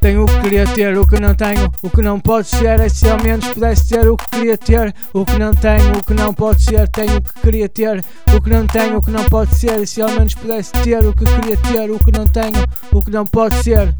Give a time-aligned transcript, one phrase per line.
[0.00, 2.80] Tenho o que queria ter, o que não tenho, o que não pode ser.
[2.80, 6.02] É se ao menos pudesse ter o que queria ter, o que não tenho, o
[6.02, 6.88] que não pode ser.
[6.88, 8.04] Tenho o que queria ter,
[8.34, 9.80] o que não tenho, o que não pode ser.
[9.80, 13.02] E se ao menos pudesse ter o que queria ter, o que não tenho, o
[13.02, 13.94] que não pode ser.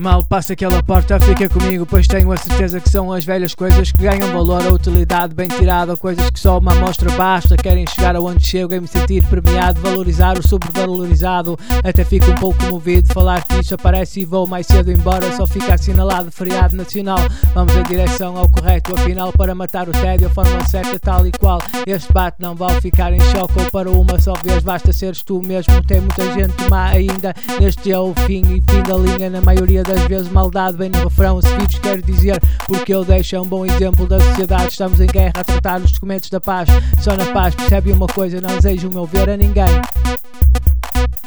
[0.00, 3.92] Mal passa aquela porta, fica comigo, pois tenho a certeza que são as velhas coisas
[3.92, 7.54] que ganham valor a utilidade bem tirada, coisas que só uma amostra basta.
[7.54, 11.58] Querem chegar aonde chego e me sentir premiado, valorizar o sobrevalorizado.
[11.84, 15.46] Até fico um pouco comovido, falar que isso aparece e vou mais cedo embora, só
[15.46, 17.18] fica assinalado feriado nacional.
[17.52, 21.32] Vamos em direção ao correto, afinal, para matar o tédio, a forma certa, tal e
[21.32, 21.60] qual.
[21.86, 25.42] Este bate não vale ficar em choque ou para uma só vez, basta seres tu
[25.42, 25.84] mesmo.
[25.84, 29.89] Tem muita gente má ainda, este é o fim e fim da linha na maioria
[29.90, 31.40] das vezes maldade bem no refrão.
[31.42, 34.68] Seguidos quer dizer porque ele deixa um bom exemplo da sociedade.
[34.68, 36.68] Estamos em guerra a tratar os documentos da paz.
[37.00, 39.80] Só na paz percebe uma coisa: não desejo o meu ver a ninguém.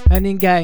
[0.10, 0.64] A ninguém.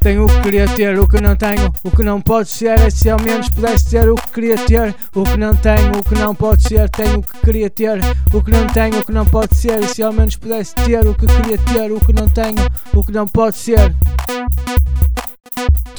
[0.00, 2.78] Tenho o que queria ter, o que não tenho, o que não pode ser.
[2.78, 6.02] É se ao menos pudesse ter o que queria ter, o que não tenho, o
[6.02, 6.88] que não pode ser.
[6.88, 8.00] Tenho o que queria ter,
[8.32, 9.78] o que não tenho, o que não pode ser.
[9.78, 13.04] E se ao menos pudesse ter o que queria ter, o que não tenho, o
[13.04, 13.94] que não pode ser.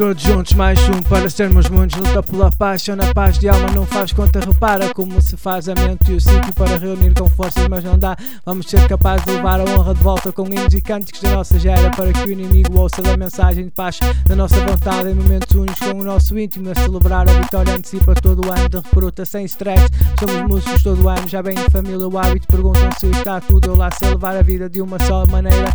[0.01, 1.95] Todos juntos, mais um para sermos muitos.
[1.99, 4.39] Luta pela paz, só na paz de alma não faz conta.
[4.39, 7.99] Repara como se faz a mente e o sítio para reunir com forças, mas não
[7.99, 8.17] dá.
[8.43, 11.59] Vamos ser capazes de levar a honra de volta com hinos e cânticos da nossa
[11.59, 15.55] gera para que o inimigo ouça da mensagem de paz da nossa vontade em momentos
[15.55, 16.71] únicos com o nosso íntimo.
[16.71, 19.85] A celebrar a vitória antecipa todo o ano de recruta sem stress.
[20.19, 22.07] Somos músicos todo o ano, já bem de família.
[22.07, 23.67] O hábito perguntam se está tudo.
[23.67, 25.71] Eu lá sei levar a vida de uma só maneira.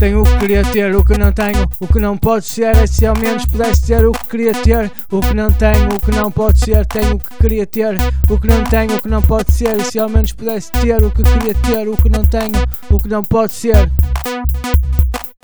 [0.00, 2.74] Tenho o que queria ter, o que não tenho, o que não pode ser.
[2.74, 6.00] É se ao menos pudesse ter o que queria ter, o que não tenho, o
[6.00, 6.86] que não pode ser.
[6.86, 7.96] Tenho o que queria ter,
[8.30, 9.76] o que não tenho, o que não pode ser.
[9.76, 12.98] E se ao menos pudesse ter o que queria ter, o que não tenho, o
[12.98, 13.92] que não pode ser.